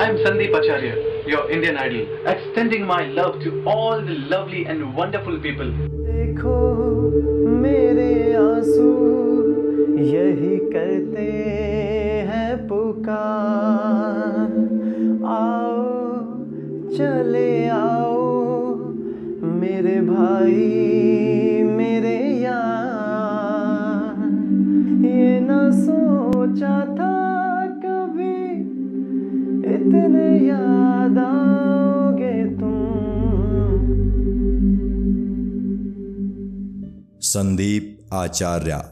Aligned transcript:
I'm 0.00 0.16
Sandeep 0.16 0.54
Acharya, 0.58 1.26
your 1.26 1.50
Indian 1.50 1.76
Idol, 1.76 2.06
extending 2.26 2.86
my 2.86 3.04
love 3.04 3.38
to 3.42 3.62
all 3.66 4.00
the 4.00 4.14
lovely 4.32 4.64
and 4.64 4.94
wonderful 4.96 5.38
people. 5.38 5.70
इतने 29.90 30.46
याद 30.46 31.18
आओगे 31.18 32.44
तुम? 32.44 33.00
संदीप 37.20 38.08
आचार्य, 38.12 38.82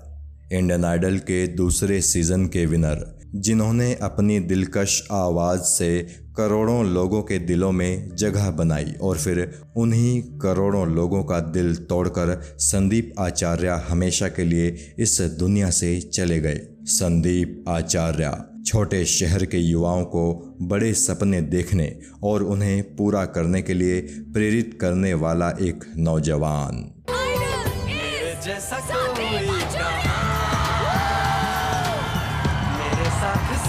Indian 0.52 0.84
idol 0.84 1.16
के 1.16 1.46
दूसरे 1.46 2.00
सीज़न 2.00 2.46
के 2.46 2.66
विनर, 2.66 3.18
जिन्होंने 3.34 3.94
अपनी 3.94 4.40
दिलकश 4.40 5.08
आवाज़ 5.12 5.60
से 5.60 6.06
करोड़ों 6.36 6.86
लोगों 6.86 7.22
के 7.22 7.38
दिलों 7.38 7.72
में 7.72 8.16
जगह 8.16 8.50
बनाई 8.50 8.94
और 9.02 9.16
फिर 9.16 9.62
उन्हीं 9.76 10.22
करोड़ों 10.22 10.88
लोगों 10.88 11.24
का 11.24 11.40
दिल 11.40 11.76
तोड़कर 11.76 12.42
संदीप 12.58 13.12
आचार्य 13.18 13.68
हमेशा 13.68 14.28
के 14.28 14.44
लिए 14.44 14.76
इस 14.98 15.20
दुनिया 15.20 15.70
से 15.70 16.00
चले 16.00 16.40
गए। 16.40 16.60
संदीप 16.82 17.64
आचार्य 17.68 18.47
छोटे 18.68 19.04
शहर 19.04 19.44
के 19.44 19.58
युवाओं 19.58 20.04
को 20.04 20.22
बड़े 20.62 20.92
सपने 20.94 21.40
देखने 21.54 21.86
और 22.22 22.42
उन्हें 22.42 22.82
पूरा 22.96 23.24
करने 23.36 23.62
के 23.62 23.74
लिए 23.74 24.00
प्रेरित 24.34 24.78
करने 24.80 25.14
वाला 25.14 25.48
एक 25.60 25.84
नौजवान। 25.96 26.84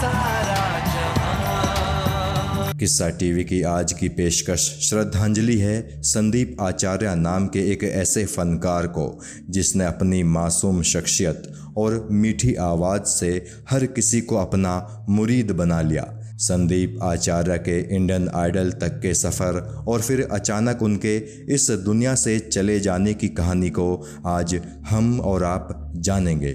साथ 0.01 0.48
किस्सा 2.79 3.09
टीवी 3.09 3.43
की 3.43 3.61
आज 3.61 3.93
की 3.93 4.07
पेशकश। 4.09 4.77
श्रद्धांजलि 4.81 5.57
है 5.57 6.01
संदीप 6.01 6.61
आचार्य 6.61 7.15
नाम 7.15 7.47
के 7.47 7.59
एक 7.71 7.83
ऐसे 7.83 8.25
फनकार 8.25 8.87
को, 8.87 9.19
जिसने 9.49 9.85
अपनी 9.85 10.23
मासूम 10.23 10.81
शख्सियत 10.81 11.51
और 11.77 12.07
मीठी 12.11 12.53
आवाज़ 12.55 13.01
से 13.01 13.45
हर 13.69 13.85
किसी 13.85 14.21
को 14.21 14.35
अपना 14.35 15.05
मुरीद 15.09 15.51
बना 15.51 15.81
लिया। 15.81 16.05
संदीप 16.37 16.99
आचार्य 17.03 17.57
के 17.57 17.95
इंडियन 17.95 18.29
आइडल 18.29 18.71
तक 18.71 18.99
के 19.01 19.13
सफ़र 19.13 19.59
और 19.87 20.01
फिर 20.01 20.27
अचानक 20.31 20.81
उनके 20.81 21.17
इस 21.53 21.69
दुनिया 21.71 22.15
से 22.15 22.39
चले 22.39 22.79
जाने 22.79 23.13
की 23.13 23.27
कहानी 23.27 23.69
को 23.69 24.05
आज 24.25 24.61
हम 24.89 25.19
और 25.19 25.43
आप 25.43 25.93
जानेंगे। 25.95 26.53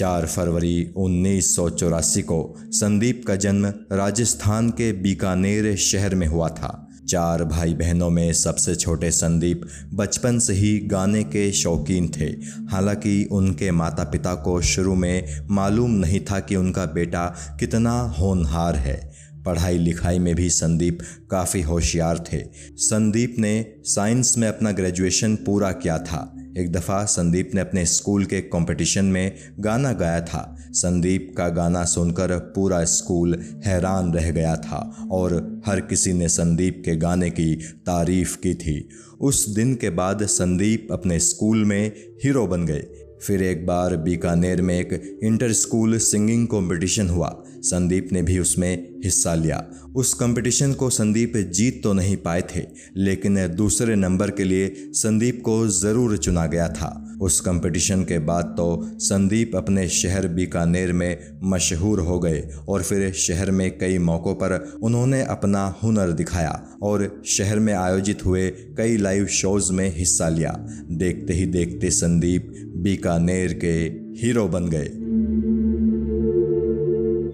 चार 0.00 0.26
फरवरी 0.26 0.92
उन्नीस 0.96 1.56
सौ 1.56 1.70
चौरासी 1.70 2.22
को 2.22 2.54
संदीप 2.60 3.24
का 3.26 3.36
जन्म 3.36 3.66
राजस्थान 3.92 4.70
के 4.70 4.92
बीकानेर 4.92 5.76
शहर 5.76 6.14
में 6.14 6.26
हुआ 6.26 6.48
था। 6.48 6.88
चार 7.08 7.44
भाई 7.44 7.74
बहनों 7.74 8.10
में 8.10 8.32
सबसे 8.32 8.74
छोटे 8.74 9.10
संदीप 9.10 9.62
बचपन 9.94 10.38
से 10.38 10.52
ही 10.52 10.78
गाने 10.78 11.24
के 11.24 11.52
शौकीन 11.52 12.08
थे। 12.08 12.26
हालाँकि 12.70 13.28
उनके 13.32 13.70
माता 13.70 14.04
पिता 14.04 14.34
को 14.34 14.60
शुरू 14.60 14.94
में 14.94 15.46
मालूम 15.50 15.90
नहीं 15.90 16.20
था 16.20 16.40
कि 16.40 16.56
उनका 16.56 16.86
बेटा 16.86 17.56
कितना 17.60 18.00
होनहार 18.00 18.76
है। 18.76 19.12
पढ़ाई 19.46 19.78
लिखाई 19.78 20.18
में 20.18 20.34
भी 20.34 20.50
संदीप 20.50 20.98
काफ़ी 21.30 21.62
होशियार 21.62 22.24
थे। 22.32 22.42
संदीप 22.76 23.36
ने 23.38 23.66
साइंस 23.84 24.38
में 24.38 24.48
अपना 24.48 24.72
ग्रेजुएशन 24.72 25.36
पूरा 25.36 25.72
किया 25.72 25.98
था। 25.98 26.36
एक 26.58 26.72
दफ़ा 26.72 27.04
संदीप 27.04 27.50
ने 27.54 27.60
अपने 27.60 27.86
स्कूल 27.86 28.24
के 28.24 28.40
कंपटीशन 28.40 29.04
में 29.04 29.36
गाना 29.60 29.92
गाया 29.92 30.20
था। 30.20 30.56
संदीप 30.70 31.34
का 31.36 31.48
गाना 31.48 31.84
सुनकर 31.84 32.38
पूरा 32.38 32.84
स्कूल 32.84 33.44
हैरान 33.64 34.12
रह 34.12 34.30
गया 34.30 34.56
था 34.56 35.08
और 35.10 35.62
हर 35.66 35.80
किसी 35.80 36.12
ने 36.12 36.28
संदीप 36.28 36.82
के 36.84 36.96
गाने 36.96 37.30
की 37.30 37.54
तारीफ़ 37.56 38.36
की 38.36 38.54
थी। 38.54 38.88
उस 39.20 39.48
दिन 39.48 39.74
के 39.74 39.90
बाद 39.90 40.26
संदीप 40.26 40.88
अपने 40.92 41.18
स्कूल 41.18 41.64
में 41.64 41.92
हीरो 42.24 42.46
बन 42.46 42.66
गए। 42.66 42.99
फिर 43.22 43.42
एक 43.42 43.66
बार 43.66 43.96
बीकानेर 43.98 44.62
में 44.62 44.78
एक 44.78 45.20
इंटर 45.24 45.52
स्कूल 45.54 45.98
सिंगिंग 46.00 46.46
कंपटीशन 46.48 47.08
हुआ। 47.08 47.34
संदीप 47.62 48.12
ने 48.12 48.22
भी 48.22 48.38
उसमें 48.38 48.72
हिस्सा 49.04 49.34
लिया। 49.34 49.64
उस 49.96 50.12
कंपटीशन 50.14 50.72
को 50.72 50.88
संदीप 50.90 51.36
जीत 51.52 51.82
तो 51.82 51.92
नहीं 51.92 52.16
पाए 52.16 52.42
थे, 52.50 52.62
लेकिन 52.96 53.46
दूसरे 53.56 53.94
नंबर 53.96 54.30
के 54.30 54.44
लिए 54.44 54.74
संदीप 54.94 55.40
को 55.44 55.66
ज़रूर 55.68 56.16
चुना 56.18 56.46
गया 56.46 56.68
था। 56.70 56.96
उस 57.22 57.40
कंपटीशन 57.40 58.02
के 58.04 58.18
बाद 58.20 58.44
तो 58.58 58.66
संदीप 59.00 59.56
अपने 59.56 59.88
शहर 59.88 60.26
बीकानेर 60.28 60.92
में 60.92 61.18
मशहूर 61.44 62.00
हो 62.00 62.18
गए 62.18 62.40
और 62.68 62.82
फिर 62.82 63.10
शहर 63.14 63.50
में 63.50 63.70
कई 63.78 63.98
मौक़ों 64.00 64.34
पर 64.34 64.54
उन्होंने 64.82 65.22
अपना 65.24 65.64
हुनर 65.82 66.12
दिखाया 66.12 66.52
और 66.82 67.22
शहर 67.28 67.58
में 67.58 67.72
आयोजित 67.74 68.24
हुए 68.26 68.48
कई 68.78 68.96
लाइव 68.96 69.26
शोज़ 69.32 69.72
में 69.72 69.88
हिस्सा 69.96 70.28
लिया। 70.28 70.52
देखते 70.92 71.32
ही 71.32 71.46
देखते 71.48 71.90
संदीप 71.90 72.52
बीकानेर 72.82 73.52
के 73.52 73.74
हीरो 74.20 74.48
बन 74.48 74.68
गए। 74.68 74.90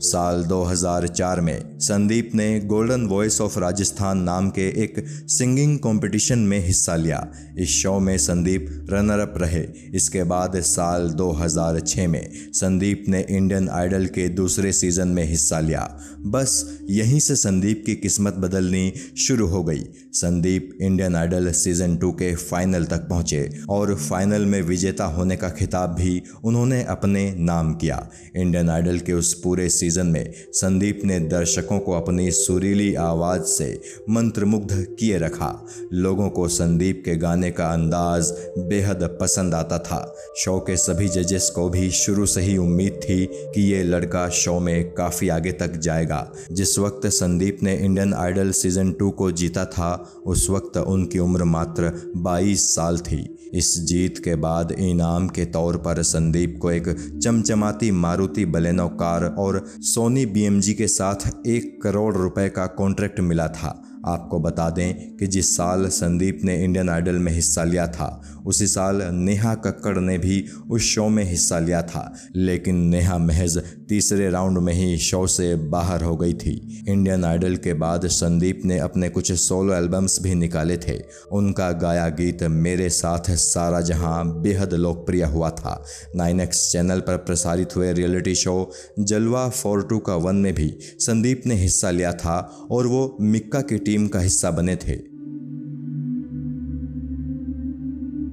साल 0.06 0.44
2004 0.44 1.40
में, 1.40 1.78
संदीप 1.78 2.30
ने 2.34 2.60
गोल्डन 2.60 3.06
वॉइस 3.06 3.40
ऑफ़ 3.40 3.58
राजस्थान 3.58 4.18
नाम 4.18 4.50
के 4.50 4.68
एक 4.84 5.04
सिंगिंग 5.28 5.78
कंपटीशन 5.78 6.38
में 6.38 6.66
हिस्सा 6.66 6.96
लिया। 6.96 7.32
इस 7.58 7.68
शो 7.68 7.98
में 7.98 8.18
संदीप 8.18 8.86
रनर 8.90 9.18
अप 9.18 9.34
रहे। 9.36 9.64
इसके 9.94 10.24
बाद 10.24 10.60
साल 10.60 11.08
2006 11.10 12.08
में, 12.08 12.30
संदीप 12.52 13.04
ने 13.08 13.26
इंडियन 13.30 13.68
आइडल 13.68 14.06
के 14.06 14.28
दूसरे 14.28 14.72
सीज़न 14.72 15.08
में 15.08 15.24
हिस्सा 15.24 15.60
लिया। 15.60 15.98
बस, 16.20 16.78
यहीं 16.90 17.20
से 17.20 17.36
संदीप 17.36 17.82
की 17.86 17.94
किस्मत 17.94 18.34
बदलनी 18.34 18.92
शुरू 19.18 19.46
हो 19.46 19.64
गई। 19.64 19.84
Sandeep 20.12 20.78
Indian 20.80 21.16
Idol 21.16 21.50
season 21.52 21.96
two 21.96 22.12
के 22.12 22.34
फाइनल 22.34 22.84
तक 22.84 23.08
पहुँचे 23.08 23.60
और 23.68 23.94
फाइनल 23.94 24.42
में 24.42 24.62
विजेता 24.62 25.04
होने 25.04 25.36
का 25.36 25.48
खिताब 25.48 25.94
भी 25.94 26.22
उन्होंने 26.44 26.82
अपने 26.82 27.34
नाम 27.38 27.74
किया। 27.74 28.10
इंडियन 28.36 28.70
आइडल 28.70 28.98
के 28.98 29.12
उस 29.12 29.34
पूरे 29.34 29.68
सीज़न 29.68 29.95
में 30.04 30.34
संदीप 30.52 31.00
ने 31.04 31.20
दर्शकों 31.20 31.78
को 31.78 31.92
अपनी 31.92 32.30
सुरीली 32.30 32.94
आवाज़ 32.94 33.42
से 33.42 33.80
मंत्रमुग्ध 34.10 34.86
किए 34.98 35.18
रखा। 35.18 35.66
लोगों 35.92 36.28
को 36.28 36.48
संदीप 36.48 37.02
के 37.04 37.16
गाने 37.16 37.50
का 37.50 37.66
अंदाज 37.66 38.30
बेहद 38.58 39.18
पसंद 39.20 39.54
आता 39.54 39.78
था। 39.78 40.16
शो 40.36 40.58
के 40.58 40.76
सभी 40.76 41.08
जजेस 41.08 41.52
को 41.54 41.68
भी 41.68 41.90
शुरू 41.90 42.26
से 42.26 42.40
ही 42.40 42.56
उम्मीद 42.56 42.92
थी 42.92 43.26
कि 43.26 43.62
ये 43.62 43.82
लड़का 43.82 44.28
शो 44.28 44.60
में 44.60 44.94
काफ़ी 44.94 45.28
आगे 45.28 45.52
तक 45.52 45.76
जाएगा। 45.76 46.32
जिस 46.52 46.78
वक्त 46.78 47.06
संदीप 47.06 47.58
ने 47.62 47.76
इंडियन 47.76 48.14
आइडल 48.14 48.50
सीज़न 48.50 48.92
टू 48.92 49.10
को 49.10 49.30
जीता 49.30 49.64
था, 49.64 50.12
उस 50.26 50.50
वक्त 50.50 50.76
उनकी 50.76 51.18
उम्र 51.18 51.44
मात्र 51.44 52.12
22 52.16 52.74
साल 52.74 52.98
थी। 52.98 53.32
इस 53.54 53.80
जीत 53.80 54.18
के 54.18 54.34
बाद 54.34 54.72
इनाम 54.72 55.28
के 55.28 55.44
तौर 55.44 55.76
पर 55.76 56.02
संदीप 56.02 56.58
को 56.62 56.70
एक 56.70 57.18
चमचमाती 57.22 57.90
मारुति 57.90 58.44
बलेनो 58.44 58.88
कार 58.88 59.24
और 59.24 59.66
सोनी 59.86 60.26
बीएमजी 60.26 60.74
के 60.74 60.86
साथ 60.88 61.46
एक 61.46 61.82
करोड़ 61.82 62.16
रुपए 62.16 62.48
का 62.48 62.66
कॉन्ट्रैक्ट 62.66 63.20
मिला 63.20 63.48
था। 63.48 63.85
आपको 64.06 64.40
बता 64.40 64.70
दें 64.70 65.16
कि 65.16 65.26
जिस 65.26 65.56
साल 65.56 65.86
संदीप 65.86 66.40
ने 66.44 66.64
इंडियन 66.64 66.88
आइडल 66.88 67.16
में 67.16 67.32
हिस्सा 67.32 67.64
लिया 67.64 67.86
था, 67.86 68.22
उसी 68.46 68.66
साल 68.66 69.02
नेहा 69.12 69.54
कक्कड़ 69.54 69.98
ने 69.98 70.18
भी 70.18 70.44
उस 70.70 70.82
शो 70.82 71.08
में 71.08 71.24
हिस्सा 71.24 71.58
लिया 71.58 71.82
था। 71.82 72.14
लेकिन 72.36 72.76
नेहा 72.76 73.18
महज 73.18 73.62
तीसरे 73.88 74.30
राउंड 74.30 74.58
में 74.58 74.72
ही 74.72 74.98
शो 74.98 75.26
से 75.26 75.54
बाहर 75.54 76.02
हो 76.02 76.16
गई 76.16 76.34
थी। 76.34 76.84
इंडियन 76.88 77.24
आइडल 77.24 77.56
के 77.56 77.74
बाद 77.74 78.06
संदीप 78.06 78.62
ने 78.64 78.78
अपने 78.78 79.08
कुछ 79.08 79.32
सोलो 79.32 79.74
एल्बम्स 79.74 80.22
भी 80.22 80.34
निकाले 80.34 80.76
थे। 80.76 81.00
उनका 81.32 81.72
गाया 81.72 82.08
गीत 82.08 82.42
मेरे 82.42 82.88
साथ 82.88 83.30
सारा 83.30 83.80
जहाँ 83.80 84.40
बेहद 84.40 84.74
लोकप्रिय 84.74 85.24
हुआ 85.24 85.50
था। 85.50 85.84
नाइन 86.16 86.46
चैनल 86.46 87.00
पर 87.00 87.16
प्रसारित 87.16 87.76
हुए 87.76 87.92
reality 87.92 88.34
show 88.34 88.70
Jalwa 88.98 89.48
four 89.48 89.82
two 89.82 89.98
का 89.98 90.16
वन 90.16 90.36
में 90.36 90.54
भी 90.54 90.78
संदीप 90.98 91.42
ने 91.46 91.54
हिस्सा 91.54 91.90
लिया 91.90 92.12
था 92.12 92.66
और 92.70 92.86
वो 92.86 93.16
मिक्का 93.20 93.60
की 93.60 93.78
टीम 93.78 93.95
का 94.04 94.20
हिस्सा 94.20 94.50
बने 94.50 94.76
थे। 94.76 95.16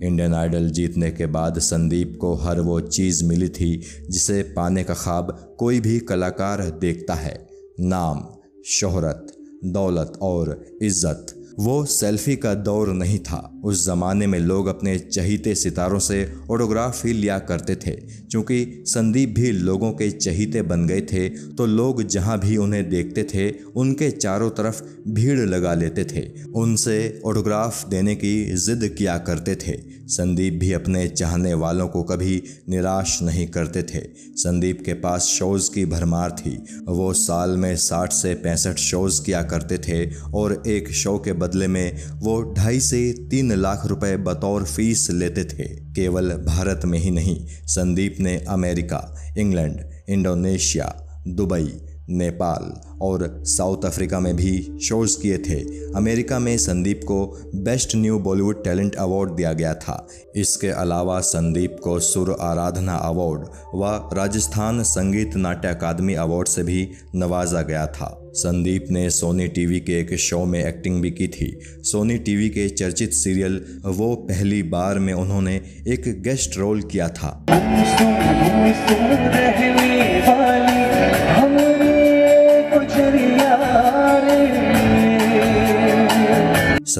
इंडियन 0.07 0.33
आइडल 0.33 0.69
जीतने 0.69 1.11
के 1.11 1.25
बाद 1.25 1.59
संदीप 1.59 2.17
को 2.21 2.33
हर 2.33 2.59
वो 2.59 2.79
चीज़ 2.79 3.25
मिली 3.25 3.49
थी 3.49 3.81
जिसे 4.09 4.43
पाने 4.43 4.83
का 4.83 4.93
ख्वाब 4.93 5.55
कोई 5.59 5.79
भी 5.79 5.99
कलाकार 5.99 6.61
देखता 6.81 7.13
है। 7.13 7.47
नाम, 7.79 8.27
शोहरत, 8.65 9.27
दौलत 9.65 10.13
और 10.21 10.65
इज़्ज़त। 10.81 11.42
वो 11.59 11.85
सेल्फी 11.85 12.35
का 12.35 12.53
दौर 12.53 12.87
नहीं 12.87 13.19
था। 13.19 13.61
उस 13.63 13.85
जमाने 13.85 14.27
में 14.27 14.39
लोग 14.39 14.67
अपने 14.67 14.99
चहीते 14.99 15.55
सितारों 15.55 15.99
से 15.99 16.33
ऑटोग्राफ 16.51 17.05
ही 17.05 17.13
लिया 17.13 17.39
करते 17.39 17.75
थे। 17.75 17.91
क्योंकि 18.31 18.83
संदीप 18.87 19.29
भी 19.29 19.51
लोगों 19.51 19.91
के 19.91 20.11
चहीते 20.11 20.61
बन 20.61 20.87
गए 20.87 21.01
थे 21.01 21.29
तो 21.29 21.65
लोग 21.65 22.03
जहाँ 22.03 22.39
भी 22.39 22.57
उन्हें 22.57 22.89
देखते 22.89 23.23
थे, 23.23 23.51
उनके 23.75 24.11
चारों 24.11 24.49
तरफ़ 24.49 24.83
भीड़ 25.07 25.39
लगा 25.39 25.73
लेते 25.73 26.03
थे। 26.03 26.43
उनसे 26.55 27.21
ऑटोग्राफ 27.25 27.89
देने 27.89 28.15
की 28.15 28.55
जिद 28.55 28.95
किया 28.97 29.17
करते 29.17 29.55
थे। 29.55 29.93
संदीप 30.07 30.53
भी 30.53 30.73
अपने 30.73 31.07
चाहने 31.07 31.53
वालों 31.53 31.87
को 31.87 32.03
कभी 32.03 32.43
निराश 32.69 33.19
नहीं 33.21 33.47
करते 33.47 33.83
थे। 33.83 34.01
संदीप 34.35 34.83
के 34.85 34.93
पास 34.93 35.21
शोज़ 35.21 35.71
की 35.71 35.85
भरमार 35.85 36.31
थी। 36.31 36.63
वो 36.85 37.13
साल 37.13 37.49
में 37.49 37.75
साठ 37.75 38.13
से 38.13 38.33
पैंसठ 38.33 38.75
शोज़ 38.75 39.23
किया 39.23 39.43
करते 39.43 39.77
थे 39.77 40.15
और 40.33 40.63
एक 40.67 40.91
शो 40.91 41.17
के 41.17 41.33
बदले 41.43 41.67
में 41.67 42.09
वो 42.19 42.41
ढाई 42.57 42.79
से 42.79 43.01
तीन 43.31 43.51
लाख 43.53 43.85
रुपए 43.85 44.15
बतौर 44.17 44.63
फ़ीस 44.65 45.09
लेते 45.11 45.43
थे। 45.45 45.69
केवल 45.93 46.33
भारत 46.45 46.85
में 46.85 46.99
ही 46.99 47.11
नहीं, 47.11 47.39
संदीप 47.67 48.17
ने 48.19 48.37
America, 48.49 49.01
England, 49.37 49.79
Indonesia, 50.09 50.93
Dubai 51.27 51.71
Nepal 52.09 52.97
और 53.01 53.43
साउथ 53.45 53.85
अफ्रीका 53.85 54.19
में 54.19 54.35
भी 54.35 54.79
शोज़ 54.81 55.21
किए 55.21 55.37
थे। 55.37 55.59
अमेरिका 55.93 56.39
में 56.39 56.57
संदीप 56.57 57.01
को 57.03 57.39
best 57.55 57.95
new 57.95 58.19
Bollywood 58.19 58.63
talent 58.63 58.95
award 58.95 59.31
दिया 59.31 59.53
गया 59.53 59.73
था। 59.73 60.07
इसके 60.35 60.67
अलावा 60.67 61.19
संदीप 61.19 61.77
को 61.83 61.99
सुर 61.99 62.37
आराधना 62.41 62.95
अवार्ड 62.95 63.39
व 63.75 64.09
राजस्थान 64.13 64.83
संगीत 64.83 65.35
नाट्य 65.35 65.67
अकादमी 65.67 66.13
अवार्ड 66.13 66.47
से 66.47 66.63
भी 66.63 66.89
नवाजा 67.15 67.61
गया 67.61 67.87
था। 67.87 68.19
संदीप 68.33 68.85
ने 68.89 69.09
सोनी 69.09 69.47
टीवी 69.47 69.79
के 69.79 69.99
एक 69.99 70.15
शो 70.15 70.45
में 70.45 70.65
एक्टिंग 70.65 71.01
भी 71.01 71.11
की 71.11 71.27
थी। 71.27 71.59
सोनी 71.63 72.17
टीवी 72.17 72.49
के 72.49 72.69
चर्चित 72.69 73.13
सीरियल 73.13 73.81
वो 73.85 74.15
पहली 74.15 74.63
बार 74.63 74.99
में 74.99 75.13
उन्होंने 75.13 75.61
एक 75.87 76.21
गेस्ट 76.21 76.57
रोल 76.57 76.81
किया 76.81 77.07
था। 77.07 77.45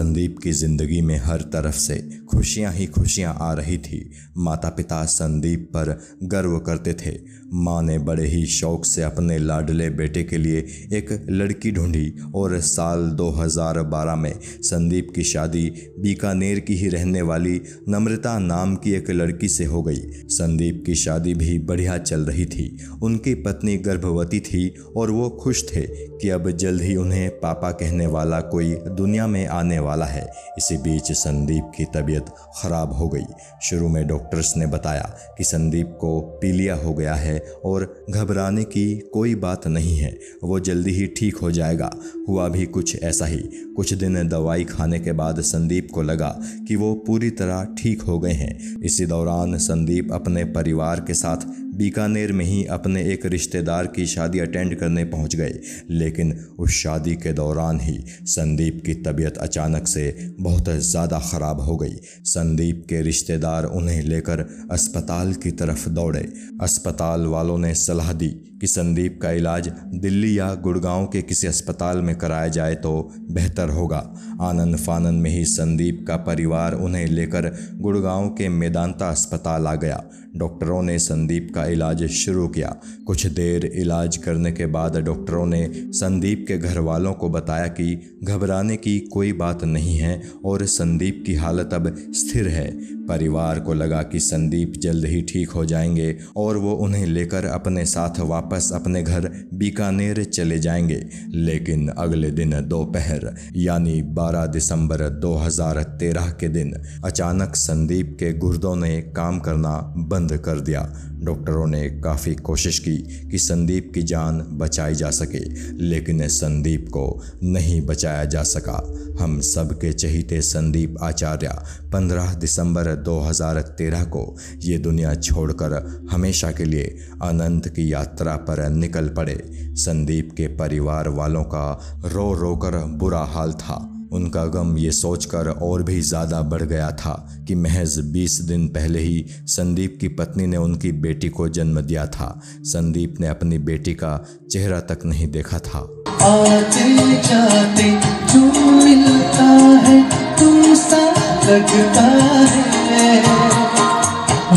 संदीप 0.03 0.35
की 0.44 0.51
ज़िंदगी 0.51 1.01
में 1.01 1.17
हर 1.17 1.41
तरफ़ 1.41 1.75
से 1.75 1.95
खुशियाँ 2.29 2.71
ही 2.73 2.85
खुशियाँ 2.85 3.38
आ 3.41 3.53
रही 3.53 3.77
थी। 3.77 4.11
माता 4.38 4.69
पिता 4.69 5.05
संदीप 5.05 5.59
पर 5.75 6.01
गर्व 6.23 6.57
करते 6.59 6.94
थे। 6.94 7.44
माँ 7.53 7.83
ने 7.83 8.00
बड़े 8.00 8.27
ही 8.27 8.45
शौक 8.45 8.85
से 8.85 9.01
अपने 9.01 9.38
लाडले 9.38 9.89
बेटे 9.89 10.23
के 10.23 10.38
लिए 10.38 10.57
एक 10.94 11.25
लड़की 11.29 11.71
ढूंढी 11.71 12.13
और 12.35 12.59
साल 12.59 13.09
2012 13.11 14.15
में 14.15 14.33
संदीप 14.41 15.07
की 15.15 15.23
शादी 15.23 15.63
बीकानेर 16.00 16.59
की 16.59 16.75
ही 16.75 16.89
रहने 16.89 17.21
वाली 17.21 17.61
नम्रता 17.89 18.39
नाम 18.39 18.75
की 18.75 18.94
एक 18.94 19.09
लड़की 19.09 19.47
से 19.47 19.65
हो 19.65 19.83
गई। 19.83 20.01
संदीप 20.29 20.83
की 20.85 20.95
शादी 20.95 21.33
भी 21.33 21.59
बढ़िया 21.59 21.97
चल 21.97 22.19
रही 22.19 22.45
थी। 22.45 22.77
उनकी 23.03 23.33
पत्नी 23.33 23.77
गर्भवती 23.77 24.39
थी 24.39 24.75
और 24.97 25.11
वो 25.11 25.29
खुश 25.29 25.63
थे 25.75 25.81
कि 26.17 26.29
अब 26.29 26.51
जल्द 26.51 26.81
ही 26.81 26.95
उन्हें 26.95 27.29
पापा 27.39 27.71
कहने 27.71 28.07
वाला 28.07 28.39
कोई 28.39 28.73
दुनिया 28.73 29.27
में 29.27 29.47
आने 29.47 29.79
वाला 29.79 29.93
है। 30.01 30.31
इसी 30.57 30.78
बीच 30.78 31.12
संदीप 31.12 31.72
की 31.78 31.86
तबीयत 31.86 32.25
खराब 32.57 32.94
हो 32.94 33.10
गई। 33.10 33.24
शुरू 33.62 33.88
में 33.88 34.07
डॉक्टर्स 34.07 34.57
ने 34.57 34.66
बताया 34.66 35.16
कि 35.38 35.44
संदीप 35.44 35.98
को 36.01 36.22
पीलिया 36.22 36.75
हो 36.75 36.94
गया 36.94 37.16
है 37.16 37.44
और 37.66 38.06
घबराने 38.10 38.63
की 38.63 39.00
कोई 39.13 39.36
बात 39.36 39.68
नहीं 39.68 39.98
है। 39.98 40.19
वो 40.44 40.60
जल्दी 40.60 40.92
ही 40.92 41.07
ठीक 41.07 41.38
हो 41.38 41.51
जाएगा। 41.51 41.95
हुआ 42.30 42.50
भी 42.50 42.66
कुछ 42.66 43.04
ऐसा 43.04 43.25
ही। 43.25 43.42
कुछ 43.75 43.94
दिन 43.94 44.28
दवाई 44.28 44.63
खाने 44.63 45.00
के 45.00 45.12
बाद 45.12 45.42
संदीप 45.42 45.88
को 45.94 46.01
लगा 46.01 46.40
कि 46.68 46.75
वो 46.75 46.94
पूरी 46.94 47.30
तरह 47.30 47.63
ठीक 47.63 48.01
हो 48.01 48.19
गए 48.19 48.31
हैं। 48.31 48.81
इसी 48.81 49.06
दौरान 49.06 49.57
संदीप 49.57 50.12
अपने 50.13 50.44
परिवार 50.44 51.00
के 51.00 51.13
साथ 51.13 51.62
बीकानेर 51.73 52.31
में 52.31 52.43
ही 52.45 52.63
अपने 52.71 53.03
एक 53.03 53.25
रिश्तेदार 53.27 53.87
की 53.87 54.05
शादी 54.07 54.39
अटेंड 54.39 54.75
करने 54.75 55.03
पहुँच 55.05 55.35
गए, 55.35 55.59
लेकिन 55.91 56.33
उस 56.59 56.71
शादी 56.73 57.15
के 57.15 57.33
दौरान 57.33 57.79
ही 57.79 57.97
संदीप 58.27 58.81
की 58.85 58.93
तबीयत 59.03 59.37
अचानक 59.39 59.87
से 59.87 60.05
बहुत 60.39 60.69
ज़्यादा 60.81 61.19
ख़राब 61.21 61.59
हो 61.61 61.77
गई। 61.77 61.95
संदीप 62.27 62.85
के 62.89 63.01
रिश्तेदार 63.01 63.65
उन्हें 63.65 64.01
लेकर 64.03 64.45
अस्पताल 64.71 65.33
की 65.35 65.51
तरफ़ 65.53 65.87
दौड़े। 65.91 66.27
अस्पताल 66.61 67.25
वालों 67.27 67.57
ने 67.57 67.73
सलाह 67.75 68.11
दी 68.13 68.29
कि 68.61 68.67
संदीप 68.67 69.19
का 69.21 69.31
इलाज 69.31 69.67
दिल्ली 69.95 70.37
या 70.37 70.53
गुड़गांव 70.63 71.05
के 71.05 71.21
किसी 71.21 71.47
अस्पताल 71.47 72.01
में 72.01 72.15
कराया 72.17 72.47
जाए 72.49 72.75
तो 72.75 72.91
बेहतर 73.31 73.69
होगा। 73.69 73.97
आनंद 74.41 74.77
फानंद 74.77 75.21
में 75.21 75.29
ही 75.31 75.43
संदीप 75.47 76.03
का 76.07 76.17
परिवार 76.23 76.73
उन्हें 76.75 77.05
लेकर 77.07 77.51
गुड़गांव 77.81 78.29
के 78.29 78.49
मेदांता 78.51 79.09
अस्पताल 79.09 79.67
आ 79.67 79.75
गया। 79.77 80.03
डॉक्टरों 80.35 80.81
ने 80.81 81.00
संदीप 81.00 81.51
का 81.56 81.65
इलाज 81.65 82.03
शुरू 82.03 82.47
किया। 82.47 82.75
कुछ 83.07 83.27
देर 83.27 83.65
इलाज 83.65 84.18
करने 84.18 84.51
के 84.51 84.65
बाद 84.65 84.97
डॉक्टरों 84.97 85.45
ने 85.45 85.71
संदीप 85.74 86.45
के 86.47 86.57
घर 86.57 86.80
वालों 86.80 87.13
को 87.13 87.30
बताया 87.30 87.68
कि 87.68 88.19
घबराने 88.24 88.77
की 88.77 89.00
कोई 89.00 89.33
बात 89.33 89.63
नहीं 89.63 89.97
है 89.97 90.21
और 90.45 90.65
संदीप 90.65 91.24
की 91.25 91.33
हालत 91.33 91.74
अब 91.74 91.95
स्थिर 91.97 92.47
है। 92.47 92.71
परिवार 93.09 93.59
को 93.59 93.73
लगा 93.73 94.03
कि 94.03 94.19
संदीप 94.19 94.73
जल्द 94.77 95.05
ही 95.05 95.21
ठीक 95.21 95.50
हो 95.50 95.65
जाएँगे 95.65 96.17
और 96.38 96.57
वो 96.57 96.73
उन्हें 96.73 97.05
लेकर 97.05 97.45
अपने 97.45 97.85
साथ 97.85 98.19
वापस 98.19 98.71
अपने 98.73 99.03
घर 99.03 99.31
बीकानेर 99.53 100.23
चले 100.23 100.59
जाएँगे। 100.59 101.07
लेकिन 101.27 101.88
अगले 101.88 102.31
दिन 102.31 102.51
दोपहर, 102.51 103.35
यानी 103.55 104.01
12 104.01 104.45
दिसंबर 104.45 105.09
2013 105.09 106.25
के 106.39 106.47
दिन, 106.50 106.73
अचानक 107.05 107.55
संदीप 107.55 108.17
के 108.19 108.33
गुर्दों 108.33 108.75
ने 108.75 109.01
काम 109.01 109.39
करना 109.39 109.94
बंद 109.97 110.38
कर 110.38 110.59
दिया। 110.59 111.09
डॉक्टरों 111.23 111.67
ने 111.67 111.89
काफ़ी 111.89 112.35
कोशिश 112.35 112.79
की 112.79 112.97
कि 113.31 113.38
संदीप 113.38 113.91
की 113.95 114.03
जान 114.03 114.45
बचाई 114.51 114.95
जा 114.95 115.09
सके, 115.09 115.73
लेकिन 115.83 116.27
संदीप 116.27 116.88
को 116.89 117.21
नहीं 117.44 117.81
बचाया 117.81 118.25
जा 118.25 118.44
सका। 118.44 118.94
हम 119.21 119.41
सब 119.41 119.73
के 119.73 119.94
चहीते 119.94 120.41
संदीप 120.41 120.95
आचार्य 121.01 121.49
15 121.94 122.33
दिसंबर 122.33 122.93
2013 122.98 124.04
को 124.07 124.25
ये 124.63 124.78
दुनिया 124.78 125.13
छोड़कर 125.16 125.74
हमेशा 126.12 126.51
के 126.51 126.66
लिए 126.66 126.84
अनंत 127.24 127.68
की 127.68 127.92
यात्रा 127.94 128.36
पर 128.48 128.68
निकल 128.72 129.07
पड़े। 129.10 129.42
संदीप 129.78 130.31
के 130.38 130.47
परिवार 130.57 131.09
वालों 131.12 131.44
का 131.44 131.66
रो 132.06 132.31
रो 132.33 132.56
कर 132.56 132.78
बुरा 132.97 133.23
हाल 133.26 133.54
था। 133.54 133.90
उनका 134.14 134.45
गम 134.45 134.76
ये 134.78 134.92
सोचकर 134.92 135.47
और 135.47 135.83
भी 135.83 136.02
ज़्यादा 136.02 136.42
बढ़ 136.42 136.64
गया 136.64 136.90
था 136.92 137.14
कि 137.47 137.56
महज 137.56 137.97
20 138.14 138.40
दिन 138.42 138.68
पहले 138.68 139.00
ही 139.00 139.26
संदीप 139.47 139.97
की 140.02 140.07
पत्नी 140.09 140.45
ने 140.47 140.57
उनकी 140.57 140.92
बेटी 141.02 141.30
को 141.30 141.47
जन्म 141.50 141.81
दिया 141.81 142.06
था। 142.07 142.42
संदीप 142.64 143.19
ने 143.19 143.28
अपनी 143.28 143.57
बेटी 143.62 143.94
का 143.94 144.14
चेहरा 144.52 144.80
तक 144.81 145.06
नहीं 145.06 145.28
देखा 145.28 145.59
था। 145.59 145.80
आते 146.23 146.85
जाते 147.23 147.90
जो 148.33 148.42
मिलता 148.76 149.50
है 149.81 150.02
तुम 150.40 150.73
सा 150.76 151.04
लगता 151.47 152.02
है। 152.02 152.82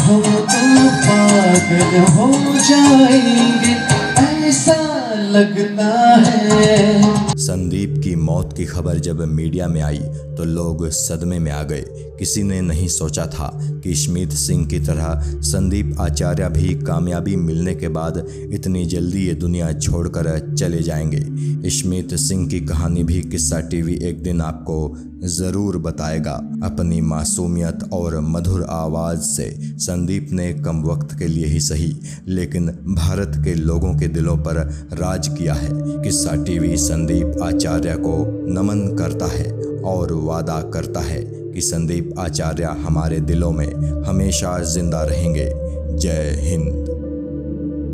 हम 0.07 0.23
तो 0.23 0.89
पागल 1.07 1.99
हो 2.13 2.31
जाएँगे 2.69 3.75
ऐसा 4.49 4.75
लगता 5.37 5.89
है। 6.27 7.37
संदीप 7.39 8.01
की 8.05 8.15
मौत 8.17 8.57
की 8.57 8.65
खबर 8.65 8.99
जब 9.07 9.21
मीडिया 9.29 9.67
में 9.69 9.81
आई 9.83 9.99
तो 10.37 10.45
लोग 10.45 10.89
सदमे 10.89 11.39
में 11.39 11.51
आ 11.53 11.63
गए। 11.63 11.85
किसी 12.19 12.43
ने 12.43 12.61
नहीं 12.61 12.89
सोचा 12.89 13.27
था 13.27 13.51
कि 13.85 13.95
स्मित 13.95 14.33
सिंह 14.33 14.67
की 14.67 14.81
तरह 14.81 15.23
संदीप 15.43 15.97
आचार्य 16.01 16.49
भी 16.49 16.75
कामयाबी 16.75 17.37
मिलने 17.37 17.75
के 17.75 17.89
बाद 17.89 18.25
इतनी 18.53 18.85
जल्दी 18.87 19.27
ये 19.27 19.35
दुनिया 19.35 19.73
छोड़कर 19.73 20.55
चले 20.55 20.83
जाएँगे। 20.83 21.71
स्मित 21.71 22.15
सिंह 22.15 22.49
की 22.49 22.61
कहानी 22.61 23.05
भी 23.05 23.21
किस्सा 23.23 23.61
टीवी 23.61 23.95
एक 24.03 24.23
दिन 24.23 24.41
आपको 24.41 24.97
ज़रूर 25.27 25.77
बताएगा। 25.79 26.33
अपनी 26.63 27.01
मासूमियत 27.01 27.79
और 27.93 28.21
मधुर 28.21 28.63
आवाज़ 28.63 29.21
से 29.21 29.51
संदीप 29.79 30.29
ने 30.33 30.53
कम 30.55 30.83
वक्त 30.83 31.19
के 31.19 31.27
लिए 31.27 31.47
ही 31.47 31.61
सही, 31.61 31.97
लेकिन 32.29 32.67
भारत 32.89 33.33
के 33.45 33.55
लोगों 33.55 33.95
के 33.95 34.09
दिलों 34.09 34.37
पर 34.37 34.57
राज 34.93 35.29
किया 35.29 35.55
है। 35.55 35.71
किस्सा 35.73 36.45
टीवी 36.45 36.77
संदीप 36.77 37.43
आचार्य 37.43 37.97
को 37.99 38.17
नमन 38.53 38.97
करता 38.97 39.27
है। 39.27 39.76
और 39.87 40.13
वादा 40.13 40.61
करता 40.75 41.01
है 41.01 41.23
कि 41.53 41.61
संदीप 41.61 42.15
आचार्य 42.19 42.65
हमारे 42.65 43.21
दिलों 43.21 43.51
में 43.53 44.03
हमेशा 44.03 44.59
ज़िंदा 44.65 45.03
रहेंगे। 45.03 45.51
जय 45.99 46.35
हिंद। 46.41 47.06